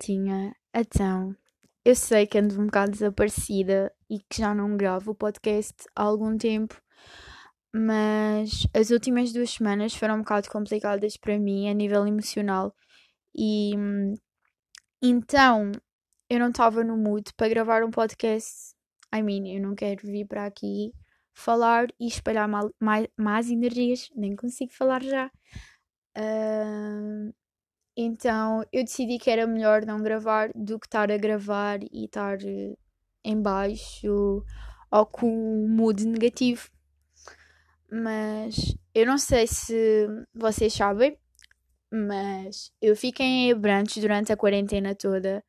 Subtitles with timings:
[0.00, 0.56] Maltinha.
[0.74, 1.36] Então,
[1.84, 6.02] eu sei que ando um bocado desaparecida e que já não gravo o podcast há
[6.02, 6.80] algum tempo,
[7.74, 12.74] mas as últimas duas semanas foram um bocado complicadas para mim a nível emocional
[13.36, 13.72] e
[15.02, 15.70] então
[16.28, 18.74] eu não estava no mood para gravar um podcast.
[19.14, 20.92] I mean, eu não quero vir para aqui
[21.34, 22.70] falar e espalhar mal,
[23.16, 25.30] mais, energias, nem consigo falar já.
[26.16, 27.32] Uh,
[28.02, 32.38] então eu decidi que era melhor não gravar do que estar a gravar e estar
[32.42, 32.74] eh,
[33.24, 34.44] em baixo
[34.90, 36.70] ou com um mood negativo.
[37.90, 41.16] Mas eu não sei se vocês sabem,
[41.92, 45.44] mas eu fiquei em Abrantes durante a quarentena toda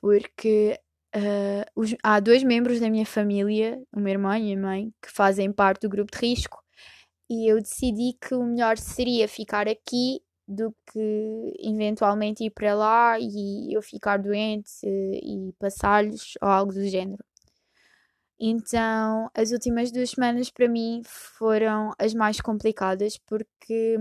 [0.00, 0.78] porque
[1.16, 4.92] uh, os, há dois membros da minha família, o meu irmão e a minha mãe,
[5.02, 6.62] que fazem parte do grupo de risco
[7.30, 13.18] e eu decidi que o melhor seria ficar aqui do que eventualmente ir para lá
[13.20, 17.22] e eu ficar doente e passar-lhes ou algo do género.
[18.40, 23.96] Então, as últimas duas semanas para mim foram as mais complicadas porque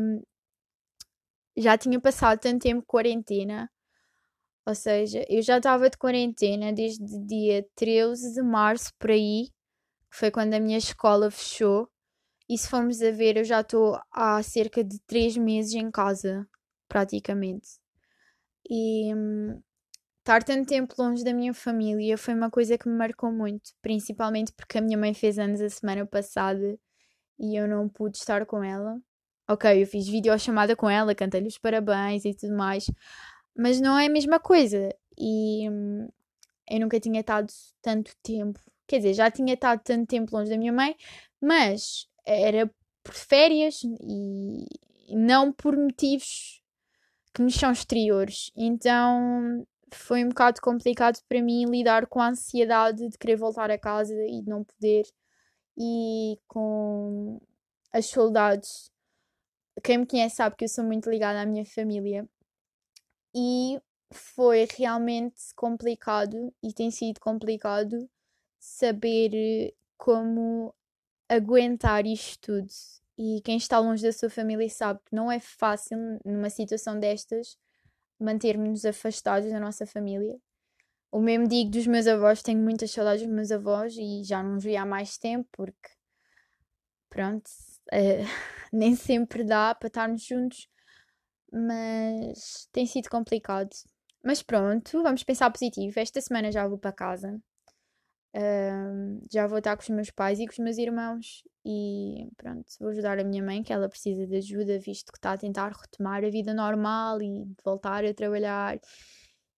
[1.58, 3.70] já tinha passado tanto tempo de quarentena,
[4.66, 9.48] ou seja, eu já estava de quarentena desde dia 13 de março por aí,
[10.12, 11.90] que foi quando a minha escola fechou.
[12.50, 16.48] E se formos a ver, eu já estou há cerca de 3 meses em casa,
[16.88, 17.68] praticamente.
[18.70, 19.62] E hum,
[20.20, 24.54] estar tanto tempo longe da minha família foi uma coisa que me marcou muito, principalmente
[24.54, 26.78] porque a minha mãe fez anos a semana passada
[27.40, 29.00] e eu não pude estar com ela.
[29.50, 32.88] Ok, eu fiz videochamada com ela, cantei-lhe os parabéns e tudo mais,
[33.58, 34.90] mas não é a mesma coisa.
[35.18, 36.10] E hum,
[36.70, 37.48] eu nunca tinha estado
[37.82, 40.96] tanto tempo, quer dizer, já tinha estado tanto tempo longe da minha mãe,
[41.42, 42.70] mas era
[43.04, 46.62] por férias e não por motivos
[47.34, 48.52] que me são exteriores.
[48.56, 53.78] Então foi um bocado complicado para mim lidar com a ansiedade de querer voltar a
[53.78, 55.06] casa e de não poder,
[55.78, 57.40] e com
[57.94, 58.92] as saudades.
[59.84, 62.28] Quem me conhece sabe que eu sou muito ligada à minha família.
[63.36, 63.80] E
[64.12, 68.10] foi realmente complicado e tem sido complicado
[68.60, 70.74] saber como
[71.30, 72.68] aguentar isto tudo.
[73.18, 77.58] E quem está longe da sua família sabe que não é fácil, numa situação destas,
[78.20, 80.40] mantermos-nos afastados da nossa família.
[81.12, 84.58] O mesmo digo dos meus avós, tenho muitas saudades dos meus avós e já não
[84.58, 85.90] os vi há mais tempo, porque,
[87.10, 87.50] pronto,
[87.92, 88.22] é,
[88.72, 90.70] nem sempre dá para estarmos juntos,
[91.52, 93.70] mas tem sido complicado.
[94.24, 96.00] Mas pronto, vamos pensar positivo.
[96.00, 97.42] Esta semana já vou para casa
[99.32, 102.90] já vou estar com os meus pais e com os meus irmãos e pronto, vou
[102.90, 106.24] ajudar a minha mãe que ela precisa de ajuda visto que está a tentar retomar
[106.24, 108.80] a vida normal e voltar a trabalhar.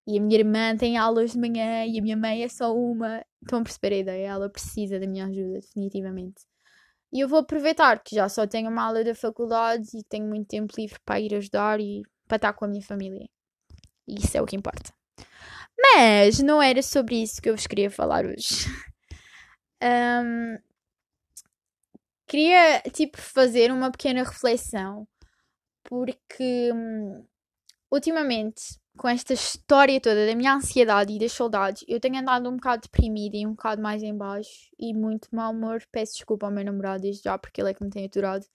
[0.07, 3.23] E a minha irmã tem aulas de manhã e a minha mãe é só uma.
[3.43, 6.41] Estão a perceber a ideia, ela precisa da minha ajuda definitivamente.
[7.13, 10.47] E eu vou aproveitar que já só tenho uma aula da faculdade e tenho muito
[10.47, 13.29] tempo livre para ir ajudar e para estar com a minha família.
[14.07, 14.98] E isso é o que importa
[15.81, 18.65] mas não era sobre isso que eu vos queria falar hoje.
[19.81, 20.57] Um,
[22.27, 25.07] queria, tipo, fazer uma pequena reflexão,
[25.83, 27.25] porque um,
[27.89, 32.57] ultimamente, com esta história toda da minha ansiedade e das saudades, eu tenho andado um
[32.57, 35.81] bocado deprimida e um bocado mais em baixo e muito mau humor.
[35.91, 38.45] Peço desculpa ao meu namorado desde já, porque ele é que me tem aturado.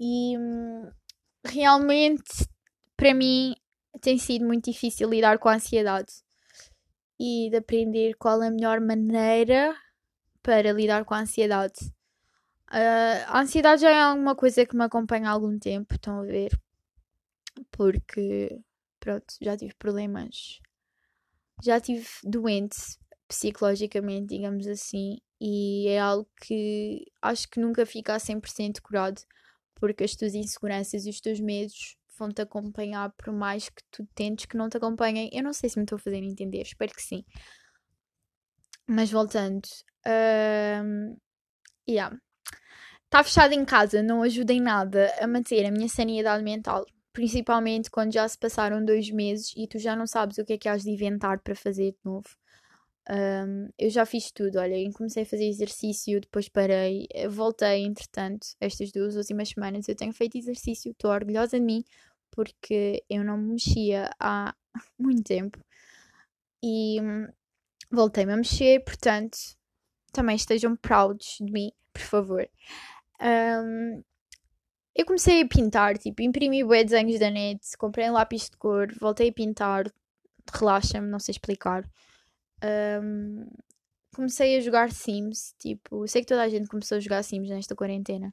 [0.00, 0.90] E um,
[1.46, 2.48] realmente,
[2.96, 3.54] para mim,
[4.00, 6.25] tem sido muito difícil lidar com a ansiedade
[7.18, 9.74] e de aprender qual a melhor maneira
[10.42, 11.92] para lidar com a ansiedade.
[12.68, 16.24] Uh, a ansiedade já é uma coisa que me acompanha há algum tempo, estão a
[16.24, 16.58] ver?
[17.70, 18.60] Porque,
[18.98, 20.60] pronto, já tive problemas.
[21.62, 22.76] Já tive doente
[23.28, 29.20] psicologicamente, digamos assim, e é algo que acho que nunca fica a 100% curado,
[29.74, 34.06] porque as tuas inseguranças e os teus medos vão te acompanhar por mais que tu
[34.14, 35.30] tentes que não te acompanhem.
[35.32, 37.24] Eu não sei se me estou a fazer entender, espero que sim.
[38.88, 39.66] Mas voltando,
[40.06, 41.16] uh,
[41.88, 42.16] yeah.
[43.04, 47.90] Estar fechado em casa não ajuda em nada a manter a minha sanidade mental, principalmente
[47.90, 50.68] quando já se passaram dois meses e tu já não sabes o que é que
[50.68, 52.28] has de inventar para fazer de novo.
[53.08, 58.90] Um, eu já fiz tudo, olha, comecei a fazer exercício, depois parei, voltei, entretanto, estas
[58.90, 61.84] duas últimas semanas eu tenho feito exercício, estou orgulhosa de mim
[62.32, 64.54] porque eu não me mexia há
[64.98, 65.58] muito tempo
[66.62, 67.28] e hum,
[67.90, 69.38] voltei-me a mexer, portanto,
[70.12, 72.48] também estejam prouds de mim, por favor.
[73.20, 74.02] Um,
[74.94, 78.88] eu comecei a pintar, tipo, imprimi bué desenhos da net, comprei um lápis de cor,
[78.98, 79.92] voltei a pintar,
[80.52, 81.88] relaxa-me, não sei explicar.
[82.62, 83.46] Um,
[84.14, 87.76] comecei a jogar Sims, tipo, sei que toda a gente começou a jogar Sims nesta
[87.76, 88.32] quarentena,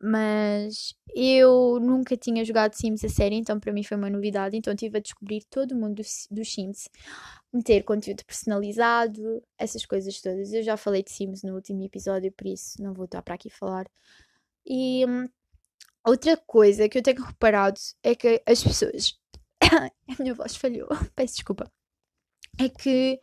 [0.00, 4.56] mas eu nunca tinha jogado Sims a sério, então para mim foi uma novidade.
[4.56, 6.88] Então tive a descobrir todo o mundo dos, Sims,
[7.52, 10.52] meter conteúdo personalizado, essas coisas todas.
[10.52, 13.50] Eu já falei de Sims no último episódio, por isso não vou estar para aqui
[13.50, 13.86] falar.
[14.64, 15.28] E hum,
[16.06, 19.18] outra coisa que eu tenho reparado é que as pessoas.
[19.62, 21.70] a minha voz falhou, peço desculpa.
[22.60, 23.20] É que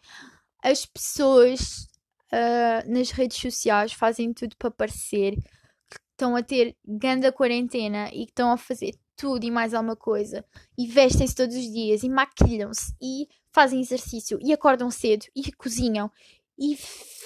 [0.66, 1.88] as pessoas
[2.34, 8.26] uh, nas redes sociais fazem tudo para parecer que estão a ter grande quarentena e
[8.26, 10.44] que estão a fazer tudo e mais alguma coisa
[10.76, 16.12] e vestem-se todos os dias e maquilham-se e fazem exercício e acordam cedo e cozinham
[16.58, 16.76] e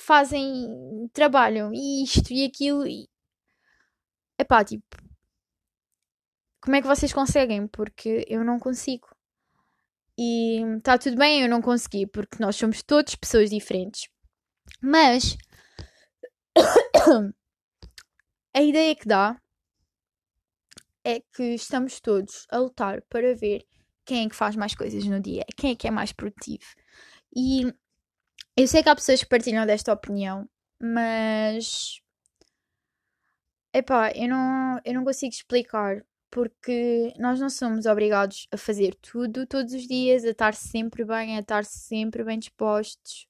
[0.06, 3.08] fazem trabalham e isto e aquilo e
[4.38, 4.98] epá, tipo
[6.62, 7.68] como é que vocês conseguem?
[7.68, 9.08] Porque eu não consigo.
[10.22, 14.10] E está tudo bem eu não consegui, porque nós somos todos pessoas diferentes.
[14.82, 15.38] Mas
[18.54, 19.42] a ideia que dá
[21.06, 23.66] é que estamos todos a lutar para ver
[24.04, 26.66] quem é que faz mais coisas no dia, quem é que é mais produtivo.
[27.34, 27.74] E
[28.58, 30.50] eu sei que há pessoas que partilham desta opinião,
[30.82, 32.02] mas
[33.74, 39.46] epá, eu não, eu não consigo explicar porque nós não somos obrigados a fazer tudo
[39.46, 43.28] todos os dias, a estar sempre bem, a estar sempre bem dispostos.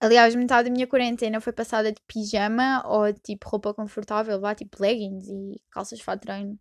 [0.00, 4.82] Aliás, metade da minha quarentena foi passada de pijama ou tipo roupa confortável, vá tipo
[4.82, 6.58] leggings e calças de treino.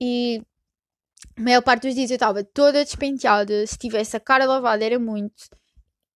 [0.00, 0.42] E
[1.36, 3.66] a maior parte dos dias eu estava toda despenteada.
[3.66, 5.48] Se tivesse a cara lavada era muito.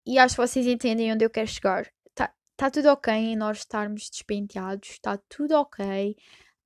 [0.05, 1.87] E acho que vocês entendem onde eu quero chegar.
[2.07, 6.17] Está tá tudo ok em nós estarmos despenteados, está tudo ok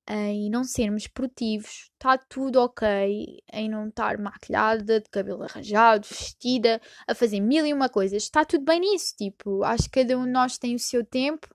[0.08, 6.80] em não sermos produtivos, está tudo ok em não estar maquilhada, de cabelo arranjado, vestida,
[7.08, 9.14] a fazer mil e uma coisas, está tudo bem nisso.
[9.16, 11.48] Tipo, acho que cada um de nós tem o seu tempo,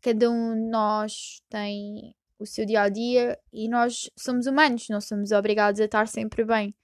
[0.00, 5.00] cada um de nós tem o seu dia a dia e nós somos humanos, não
[5.00, 6.74] somos obrigados a estar sempre bem.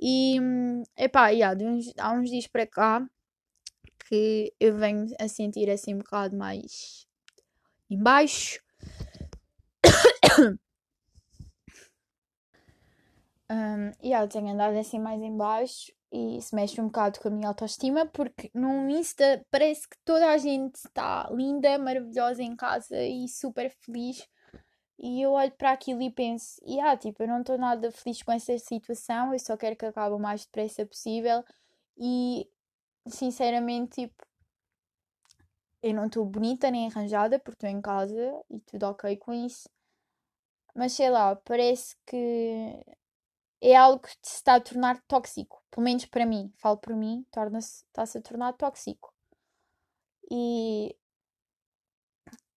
[0.00, 0.38] E
[0.98, 3.06] epá, yeah, uns, há uns dias para cá
[4.08, 7.06] que eu venho a sentir assim um bocado mais
[7.88, 8.63] embaixo
[13.50, 17.20] um, e yeah, eu tenho andado assim mais em baixo e isso mexe um bocado
[17.20, 22.42] com a minha autoestima porque no Insta parece que toda a gente está linda, maravilhosa
[22.42, 24.28] em casa e super feliz.
[24.98, 28.22] E eu olho para aquilo e penso, e yeah, tipo, eu não estou nada feliz
[28.22, 31.44] com essa situação, eu só quero que acabe o mais depressa possível.
[31.98, 32.48] E
[33.08, 34.26] sinceramente tipo
[35.82, 39.68] eu não estou bonita nem arranjada porque estou em casa e tudo ok com isso
[40.74, 42.84] mas sei lá, parece que
[43.60, 45.62] é algo que se está a tornar tóxico.
[45.70, 49.14] Pelo menos para mim, falo por mim, torna-se, está-se a tornar tóxico.
[50.30, 50.96] E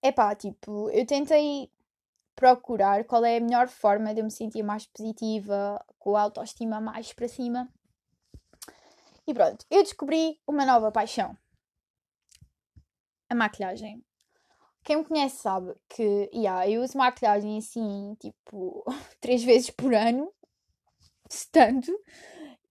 [0.01, 1.71] é pá, tipo, eu tentei
[2.35, 6.79] procurar qual é a melhor forma de eu me sentir mais positiva, com a autoestima
[6.79, 7.69] mais para cima.
[9.27, 11.37] E pronto, eu descobri uma nova paixão:
[13.29, 14.06] a maquilhagem.
[14.87, 18.85] Quem me conhece sabe que yeah, eu uso maquilhagem assim, tipo,
[19.19, 20.33] três vezes por ano,
[21.51, 21.91] tanto,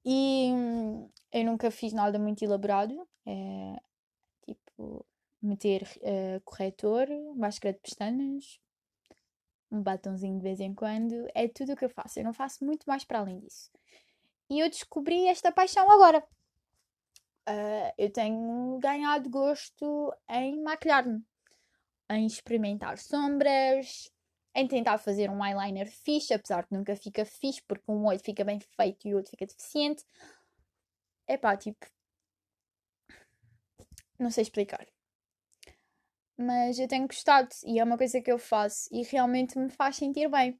[0.02, 3.06] e hum, eu nunca fiz nada muito elaborado.
[3.26, 3.76] É,
[4.46, 5.04] tipo,
[5.42, 7.06] meter uh, corretor,
[7.36, 8.58] máscara de pestanas,
[9.70, 12.18] um batonzinho de vez em quando, é tudo o que eu faço.
[12.18, 13.70] Eu não faço muito mais para além disso.
[14.48, 16.26] E eu descobri esta paixão agora.
[17.46, 21.22] Uh, eu tenho ganhado gosto em maquilhar-me
[22.10, 24.10] em experimentar sombras,
[24.54, 28.44] em tentar fazer um eyeliner fixe, apesar de nunca fica fixe, porque um olho fica
[28.44, 30.04] bem feito e o outro fica deficiente.
[31.26, 31.86] É pá, tipo.
[34.18, 34.86] Não sei explicar.
[36.38, 39.96] Mas eu tenho gostado e é uma coisa que eu faço e realmente me faz
[39.96, 40.58] sentir bem.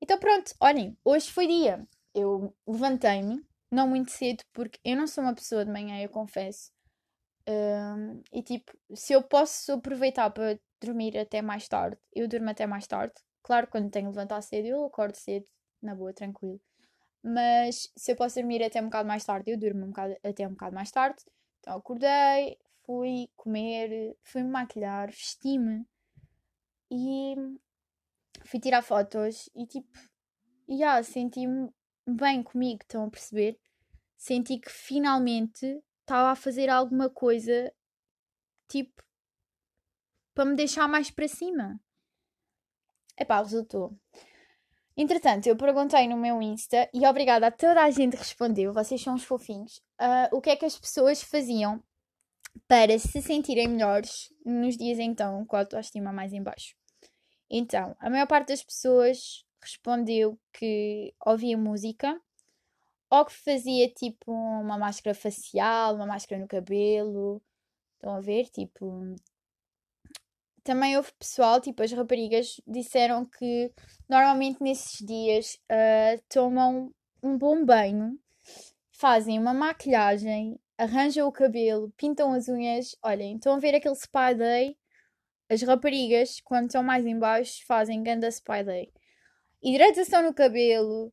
[0.00, 1.86] Então pronto, olhem, hoje foi dia.
[2.14, 6.72] Eu levantei-me, não muito cedo, porque eu não sou uma pessoa de manhã, eu confesso.
[7.50, 12.64] Um, e tipo, se eu posso aproveitar para dormir até mais tarde, eu durmo até
[12.66, 13.14] mais tarde.
[13.42, 15.46] Claro, quando tenho que levantar cedo, eu acordo cedo,
[15.82, 16.60] na boa, tranquilo.
[17.22, 20.46] Mas se eu posso dormir até um bocado mais tarde, eu durmo um bocado, até
[20.46, 21.22] um bocado mais tarde.
[21.58, 25.84] Então acordei, fui comer, fui me maquilhar, vesti-me
[26.90, 27.34] e
[28.44, 29.98] fui tirar fotos e tipo,
[30.68, 31.70] yeah, senti-me
[32.06, 33.58] bem comigo, estão a perceber?
[34.16, 37.72] Senti que finalmente estava a fazer alguma coisa
[38.68, 39.00] tipo
[40.34, 41.80] para me deixar mais para cima.
[43.16, 43.96] Epá, resultou.
[44.96, 49.00] Entretanto, eu perguntei no meu Insta e obrigada a toda a gente que respondeu, vocês
[49.00, 51.82] são os fofinhos, uh, o que é que as pessoas faziam
[52.66, 56.74] para se sentirem melhores nos dias então com a autoestima mais em baixo.
[57.48, 62.20] Então, a maior parte das pessoas respondeu que ouvia música
[63.10, 67.42] ou que fazia tipo uma máscara facial, uma máscara no cabelo.
[67.94, 68.48] Estão a ver?
[68.48, 69.16] Tipo.
[70.62, 73.72] Também houve pessoal, tipo as raparigas, disseram que
[74.08, 78.18] normalmente nesses dias uh, tomam um bom banho,
[78.92, 82.94] fazem uma maquilhagem, arranjam o cabelo, pintam as unhas.
[83.02, 84.76] Olhem, estão a ver aquele spa day?
[85.48, 88.92] As raparigas, quando estão mais em baixo, fazem ganda spa day.
[89.62, 91.12] Hidratação no cabelo,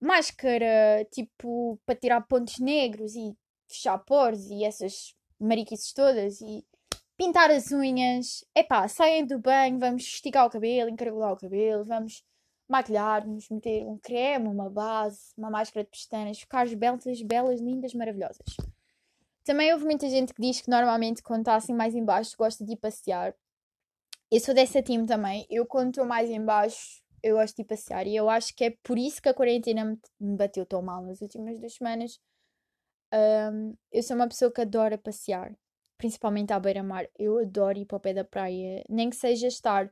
[0.00, 3.36] máscara, tipo, para tirar pontos negros e
[3.68, 6.64] fechar poros e essas mariquices todas e
[7.16, 8.44] pintar as unhas.
[8.54, 12.22] Epá, saem do banho, vamos esticar o cabelo, encaragolar o cabelo, vamos
[12.68, 18.56] maquilhar-nos, meter um creme, uma base, uma máscara de pestanas, ficar belas, belas, lindas, maravilhosas.
[19.44, 22.72] Também houve muita gente que diz que normalmente quando está assim mais embaixo gosta de
[22.72, 23.32] ir passear.
[24.28, 25.46] Eu sou dessa time também.
[25.48, 28.06] Eu quando estou mais embaixo eu gosto de passear.
[28.06, 31.20] E eu acho que é por isso que a quarentena me bateu tão mal nas
[31.20, 32.20] últimas duas semanas.
[33.12, 35.56] Um, eu sou uma pessoa que adora passear,
[35.98, 37.08] principalmente à beira-mar.
[37.18, 39.90] Eu adoro ir para o pé da praia, nem que seja estar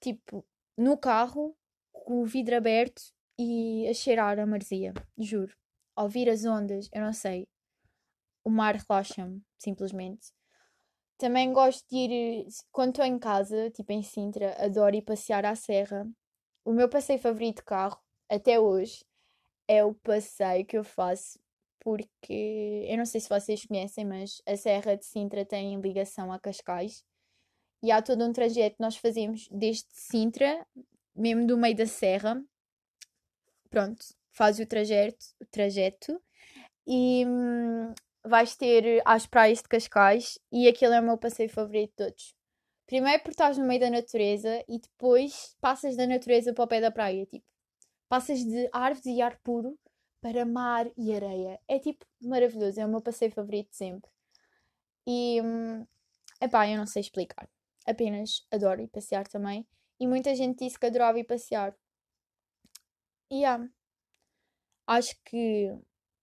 [0.00, 0.44] tipo
[0.76, 1.56] no carro,
[1.92, 3.02] com o vidro aberto
[3.38, 5.54] e a cheirar a marzia, juro.
[5.96, 7.48] Ouvir as ondas, eu não sei.
[8.44, 10.35] O mar relaxa-me, simplesmente.
[11.18, 15.54] Também gosto de ir, quando estou em casa, tipo em Sintra, adoro ir passear à
[15.54, 16.06] serra.
[16.64, 19.04] O meu passeio favorito de carro, até hoje,
[19.68, 21.38] é o passeio que eu faço
[21.86, 26.38] porque eu não sei se vocês conhecem, mas a Serra de Sintra tem ligação a
[26.40, 27.04] Cascais
[27.80, 30.66] e há todo um trajeto que nós fazemos desde Sintra,
[31.14, 32.42] mesmo do meio da serra.
[33.70, 36.20] Pronto, faz o trajeto, o trajeto
[36.84, 37.94] e hum,
[38.26, 42.34] vais ter às praias de Cascais e aquele é o meu passeio favorito de todos.
[42.86, 46.80] Primeiro porque estás no meio da natureza e depois passas da natureza para o pé
[46.80, 47.46] da praia, tipo,
[48.08, 49.78] passas de árvores e ar puro
[50.20, 51.60] para mar e areia.
[51.68, 54.10] É tipo maravilhoso, é o meu passeio favorito sempre.
[55.06, 55.86] E hum,
[56.40, 57.48] epá, eu não sei explicar.
[57.86, 59.66] Apenas adoro ir passear também.
[60.00, 61.76] E muita gente disse que adorava ir passear.
[63.30, 63.68] E yeah.
[64.86, 65.76] acho que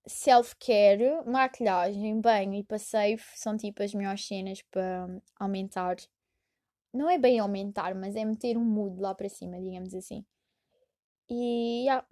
[0.06, 5.08] self-care, maquilhagem, banho e passeio são tipo as melhores cenas para
[5.38, 5.96] aumentar.
[6.92, 10.24] Não é bem aumentar, mas é meter um mood lá para cima, digamos assim.
[11.28, 12.06] E yeah.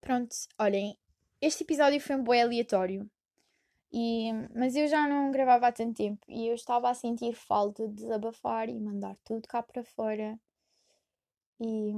[0.00, 0.98] pronto, olhem,
[1.40, 3.08] este episódio foi um boi aleatório.
[3.92, 7.86] E, mas eu já não gravava há tanto tempo e eu estava a sentir falta
[7.88, 10.38] de desabafar e mandar tudo cá para fora.
[11.60, 11.92] E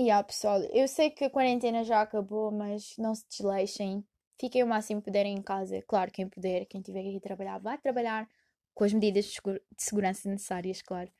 [0.00, 4.02] e yeah, pessoal, eu sei que a quarentena já acabou, mas não se desleixem.
[4.40, 5.82] Fiquem o máximo que puderem em casa.
[5.82, 8.26] Claro, quem puder, quem tiver que ir trabalhar, vai trabalhar
[8.72, 9.40] com as medidas de
[9.76, 11.12] segurança necessárias, claro.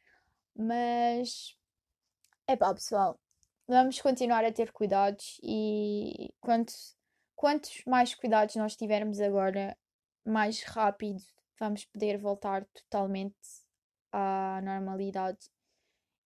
[0.57, 1.55] Mas
[2.47, 3.21] é pá, pessoal,
[3.69, 6.73] vamos continuar a ter cuidados e quanto,
[7.37, 9.77] quantos mais cuidados nós tivermos agora,
[10.25, 11.23] mais rápido
[11.59, 13.37] vamos poder voltar totalmente
[14.11, 15.51] à normalidade.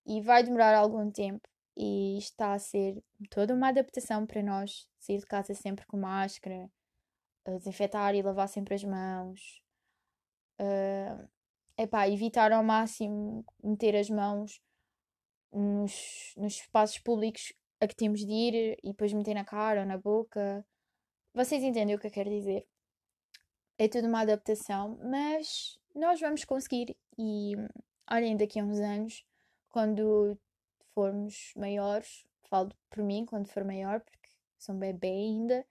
[0.07, 5.19] E vai demorar algum tempo e está a ser toda uma adaptação para nós sair
[5.19, 6.71] de casa sempre com máscara,
[7.45, 9.63] desinfetar e lavar sempre as mãos.
[10.61, 11.29] Uh,
[11.77, 14.61] epá, evitar ao máximo meter as mãos
[15.53, 19.87] nos, nos espaços públicos a que temos de ir e depois meter na cara ou
[19.87, 20.65] na boca.
[21.35, 22.67] Vocês entendem o que eu quero dizer?
[23.79, 27.55] É tudo uma adaptação, mas nós vamos conseguir e
[28.11, 29.25] olhem daqui a uns anos,
[29.69, 30.39] quando
[30.95, 35.67] formos maiores, falo por mim quando for maior, porque sou um bebê ainda,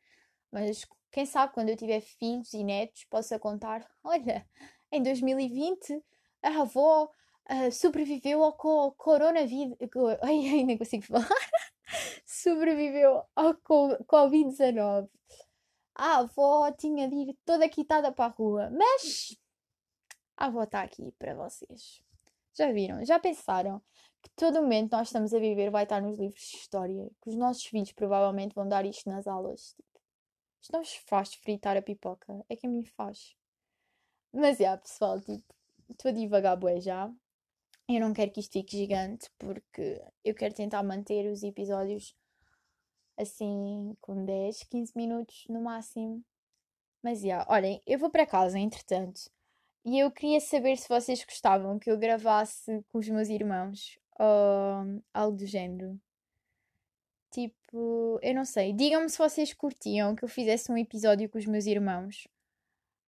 [0.52, 4.48] mas quem sabe quando eu tiver filhos e netos possa contar: olha,
[4.92, 6.04] em 2020
[6.42, 7.10] a avó
[7.50, 9.78] uh, sobreviveu ao co coronavírus.
[10.22, 11.28] Ai, ainda consigo falar.
[12.26, 15.10] sobreviveu ao Covid-19.
[15.96, 19.38] A avó tinha de ir toda quitada para a rua, mas
[20.36, 22.04] a avó está aqui para vocês.
[22.56, 23.06] Já viram?
[23.06, 23.82] Já pensaram
[24.24, 27.36] que todo momento nós estamos a viver vai estar nos livros de história, que os
[27.36, 29.74] nossos filhos provavelmente vão dar isto nas aulas.
[29.76, 30.02] Tipo,
[30.62, 33.36] isto não vos faz fritar a pipoca, é que a mim faz.
[34.34, 35.44] Mas é, yeah, pessoal, tipo,
[35.90, 37.12] estou a divagar bué já.
[37.90, 42.16] Eu não quero que isto fique gigante porque eu quero tentar manter os episódios
[43.18, 46.24] assim com 10, 15 minutos no máximo.
[47.04, 49.30] Mas já, yeah, olhem, eu vou para casa entretanto.
[49.86, 55.02] E eu queria saber se vocês gostavam que eu gravasse com os meus irmãos ou
[55.14, 56.00] algo do género.
[57.32, 58.74] Tipo, eu não sei.
[58.74, 62.28] Digam-me se vocês curtiam que eu fizesse um episódio com os meus irmãos,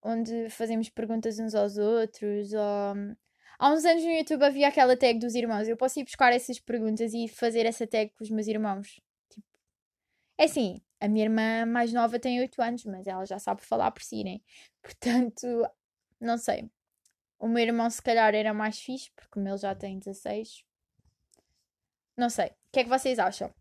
[0.04, 2.54] onde fazemos perguntas uns aos outros.
[2.54, 3.16] Ou...
[3.60, 5.68] Há uns anos no YouTube havia aquela tag dos irmãos.
[5.68, 9.00] Eu posso ir buscar essas perguntas e fazer essa tag com os meus irmãos.
[9.30, 9.48] Tipo,
[10.40, 13.92] é assim, a minha irmã mais nova tem 8 anos, mas ela já sabe falar
[13.92, 14.40] por si, né?
[14.82, 15.46] Portanto,
[16.20, 16.70] não sei.
[17.40, 20.66] O meu irmão, se calhar, era mais fixe, porque o meu já tem 16.
[22.18, 22.48] Não sei.
[22.48, 23.54] O que é que vocês acham?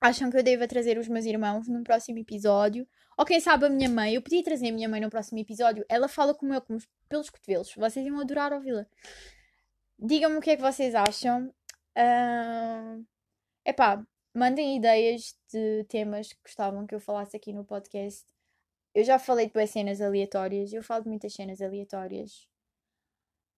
[0.00, 2.86] Acham que eu devo trazer os meus irmãos num próximo episódio?
[3.16, 4.14] Ou quem sabe a minha mãe?
[4.14, 5.84] Eu podia trazer a minha mãe no próximo episódio.
[5.88, 6.78] Ela fala como eu, como
[7.08, 7.74] pelos cotovelos.
[7.74, 8.86] Vocês iam adorar ouvi-la.
[9.98, 11.52] Digam-me o que é que vocês acham.
[11.96, 13.04] Uh...
[13.64, 18.24] Epá, mandem ideias de temas que gostavam que eu falasse aqui no podcast.
[18.94, 20.72] Eu já falei de cenas aleatórias.
[20.72, 22.46] Eu falo de muitas cenas aleatórias.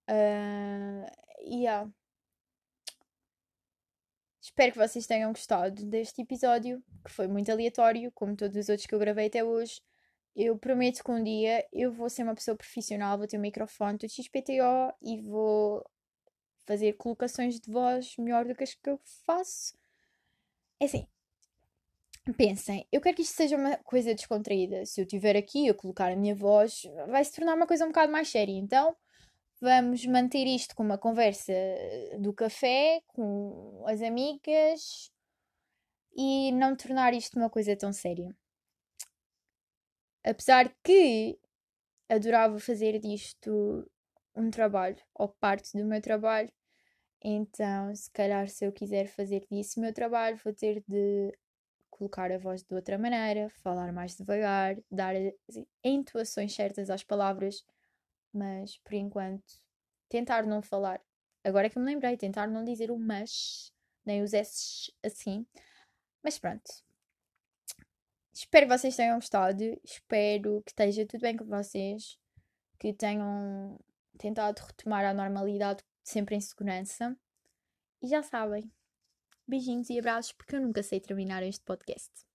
[0.08, 1.06] Uh,
[1.42, 1.88] yeah.
[4.50, 8.84] Espero que vocês tenham gostado deste episódio, que foi muito aleatório, como todos os outros
[8.84, 9.80] que eu gravei até hoje.
[10.34, 13.96] Eu prometo que um dia eu vou ser uma pessoa profissional, vou ter um microfone
[13.96, 15.88] do XPTO e vou
[16.66, 19.78] fazer colocações de voz melhor do que as que eu faço.
[20.80, 21.06] É assim,
[22.36, 24.84] pensem, eu quero que isto seja uma coisa descontraída.
[24.84, 27.88] Se eu estiver aqui a colocar a minha voz, vai se tornar uma coisa um
[27.88, 28.52] bocado mais séria.
[28.52, 28.96] Então,
[29.60, 31.52] vamos manter isto com uma conversa
[32.18, 35.12] do café, com as amigas
[36.16, 38.34] e não tornar isto uma coisa tão séria.
[40.24, 41.38] Apesar que
[42.08, 43.88] adorava fazer disto
[44.34, 46.52] um trabalho ou parte do meu trabalho,
[47.22, 51.32] então se calhar se eu quiser fazer disso o meu trabalho, vou ter de
[51.90, 55.14] colocar a voz de outra maneira, falar mais devagar, dar
[55.84, 57.62] entoações certas às palavras
[58.32, 59.60] mas por enquanto
[60.08, 61.00] tentar não falar.
[61.42, 63.72] Agora é que me lembrei, tentar não dizer o mas,
[64.04, 65.46] nem os S assim.
[66.22, 66.70] Mas pronto.
[68.32, 69.62] Espero que vocês tenham gostado.
[69.84, 72.18] Espero que esteja tudo bem com vocês.
[72.78, 73.78] Que tenham
[74.18, 77.16] tentado retomar a normalidade sempre em segurança.
[78.02, 78.70] E já sabem.
[79.46, 82.29] Beijinhos e abraços, porque eu nunca sei terminar este podcast.